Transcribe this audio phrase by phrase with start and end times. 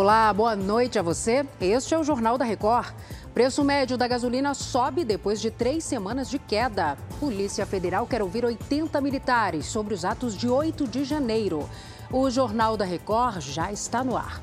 [0.00, 1.44] Olá, boa noite a você.
[1.60, 2.94] Este é o Jornal da Record.
[3.34, 6.96] Preço médio da gasolina sobe depois de três semanas de queda.
[7.20, 11.68] Polícia Federal quer ouvir 80 militares sobre os atos de 8 de janeiro.
[12.10, 14.42] O Jornal da Record já está no ar.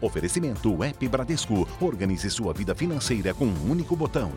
[0.00, 1.68] Oferecimento App Bradesco.
[1.80, 4.32] Organize sua vida financeira com um único botão.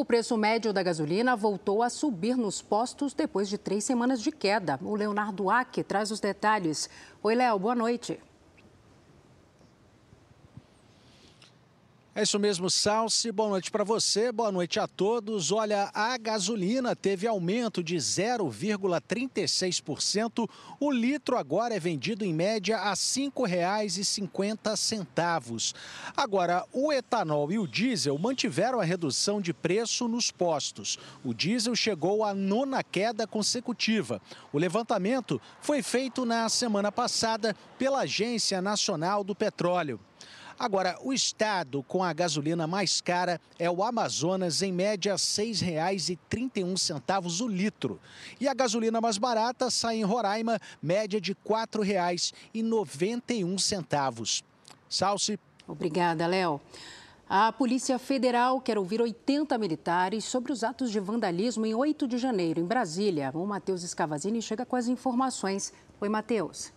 [0.00, 4.32] O preço médio da gasolina voltou a subir nos postos depois de três semanas de
[4.32, 4.80] queda.
[4.82, 6.88] O Leonardo Aque traz os detalhes.
[7.22, 8.18] Oi, Léo, boa noite.
[12.12, 13.30] É isso mesmo, Salsi.
[13.30, 15.52] Boa noite para você, boa noite a todos.
[15.52, 20.50] Olha, a gasolina teve aumento de 0,36%.
[20.80, 25.72] O litro agora é vendido em média a R$ 5,50.
[26.16, 30.98] Agora, o etanol e o diesel mantiveram a redução de preço nos postos.
[31.24, 34.20] O diesel chegou à nona queda consecutiva.
[34.52, 40.00] O levantamento foi feito na semana passada pela Agência Nacional do Petróleo.
[40.60, 47.40] Agora, o estado com a gasolina mais cara é o Amazonas, em média R$ 6,31
[47.40, 47.98] o litro.
[48.38, 54.42] E a gasolina mais barata sai em Roraima, média de R$ 4,91.
[54.86, 55.40] Salce.
[55.66, 56.60] Obrigada, Léo.
[57.26, 62.18] A Polícia Federal quer ouvir 80 militares sobre os atos de vandalismo em 8 de
[62.18, 63.30] janeiro, em Brasília.
[63.32, 65.72] O Matheus Escavazini chega com as informações.
[65.98, 66.70] Oi, Matheus.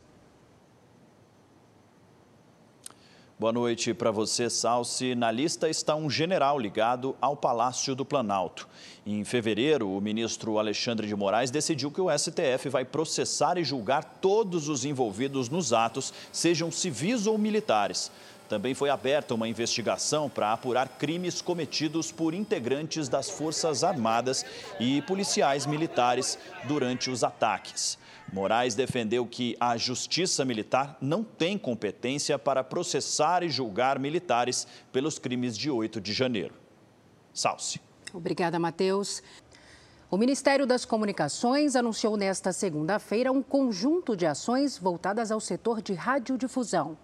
[3.44, 5.16] Boa noite para você, Salsi.
[5.16, 8.70] Na lista está um general ligado ao Palácio do Planalto.
[9.06, 14.06] Em fevereiro, o ministro Alexandre de Moraes decidiu que o STF vai processar e julgar
[14.22, 18.10] todos os envolvidos nos atos, sejam civis ou militares.
[18.54, 24.46] Também foi aberta uma investigação para apurar crimes cometidos por integrantes das Forças Armadas
[24.80, 27.98] e policiais militares durante os ataques.
[28.32, 35.18] Moraes defendeu que a Justiça Militar não tem competência para processar e julgar militares pelos
[35.18, 36.54] crimes de 8 de janeiro.
[37.34, 37.82] Salce.
[38.14, 39.24] Obrigada, Matheus.
[40.12, 45.94] O Ministério das Comunicações anunciou nesta segunda-feira um conjunto de ações voltadas ao setor de
[45.94, 46.96] radiodifusão.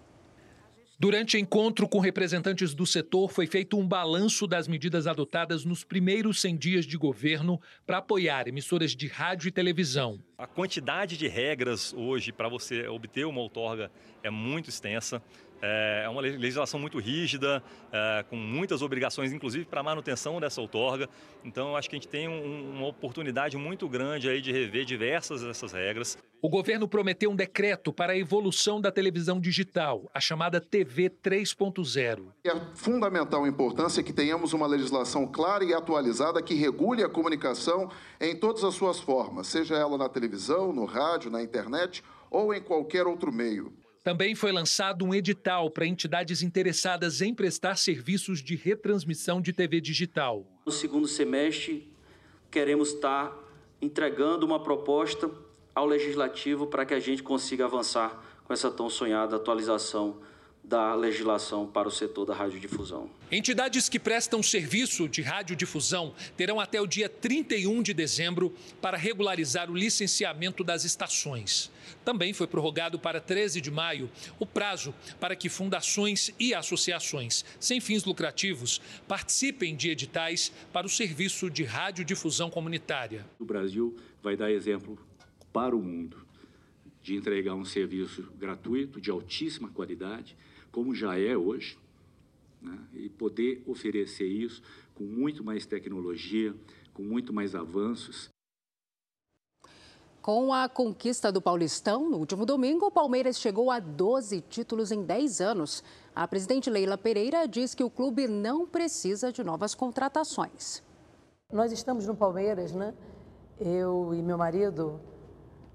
[1.00, 6.42] Durante encontro com representantes do setor, foi feito um balanço das medidas adotadas nos primeiros
[6.42, 10.22] 100 dias de governo para apoiar emissoras de rádio e televisão.
[10.36, 13.90] A quantidade de regras hoje para você obter uma outorga
[14.22, 15.22] é muito extensa.
[15.62, 17.62] É uma legislação muito rígida,
[17.92, 21.08] é, com muitas obrigações, inclusive para a manutenção dessa outorga.
[21.44, 25.42] Então, acho que a gente tem um, uma oportunidade muito grande aí de rever diversas
[25.42, 26.16] dessas regras.
[26.42, 32.28] O governo prometeu um decreto para a evolução da televisão digital, a chamada TV 3.0.
[32.42, 38.34] É fundamental importância que tenhamos uma legislação clara e atualizada que regule a comunicação em
[38.34, 43.06] todas as suas formas, seja ela na televisão, no rádio, na internet ou em qualquer
[43.06, 43.72] outro meio.
[44.02, 49.78] Também foi lançado um edital para entidades interessadas em prestar serviços de retransmissão de TV
[49.78, 50.46] digital.
[50.64, 51.92] No segundo semestre,
[52.50, 53.36] queremos estar
[53.80, 55.30] entregando uma proposta
[55.74, 60.18] ao legislativo para que a gente consiga avançar com essa tão sonhada atualização
[60.62, 63.10] da legislação para o setor da radiodifusão.
[63.30, 69.70] Entidades que prestam serviço de radiodifusão terão até o dia 31 de dezembro para regularizar
[69.70, 71.72] o licenciamento das estações.
[72.04, 77.80] Também foi prorrogado para 13 de maio o prazo para que fundações e associações sem
[77.80, 83.26] fins lucrativos participem de editais para o serviço de radiodifusão comunitária.
[83.38, 84.98] O Brasil vai dar exemplo
[85.52, 86.29] para o mundo
[87.10, 90.36] de entregar um serviço gratuito, de altíssima qualidade,
[90.70, 91.76] como já é hoje,
[92.62, 92.78] né?
[92.94, 94.62] e poder oferecer isso
[94.94, 96.54] com muito mais tecnologia,
[96.94, 98.28] com muito mais avanços.
[100.22, 105.02] Com a conquista do Paulistão, no último domingo, o Palmeiras chegou a 12 títulos em
[105.02, 105.82] 10 anos.
[106.14, 110.80] A presidente Leila Pereira diz que o clube não precisa de novas contratações.
[111.52, 112.94] Nós estamos no Palmeiras, né?
[113.58, 115.00] Eu e meu marido,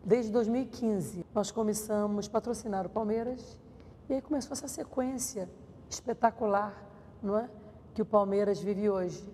[0.05, 1.25] desde 2015.
[1.33, 3.57] Nós começamos a patrocinar o Palmeiras
[4.07, 5.49] e aí começou essa sequência
[5.89, 6.79] espetacular,
[7.21, 7.49] não é?
[7.93, 9.27] Que o Palmeiras vive hoje.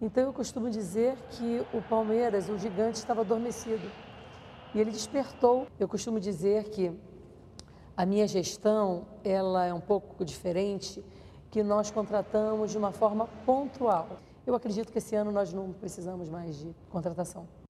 [0.00, 3.90] Então eu costumo dizer que o Palmeiras, o gigante, estava adormecido
[4.74, 5.66] e ele despertou.
[5.78, 6.98] Eu costumo dizer que
[7.94, 11.04] a minha gestão ela é um pouco diferente,
[11.50, 14.18] que nós contratamos de uma forma pontual.
[14.46, 17.65] Eu acredito que esse ano nós não precisamos mais de contratação.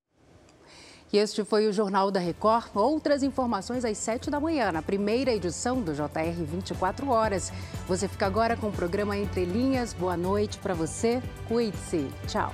[1.11, 2.67] E este foi o Jornal da Record.
[2.75, 7.51] Outras informações às 7 da manhã, na primeira edição do JR 24 Horas.
[7.87, 9.93] Você fica agora com o programa Entre Linhas.
[9.93, 11.21] Boa noite para você.
[11.47, 12.07] Cuide-se.
[12.27, 12.51] Tchau.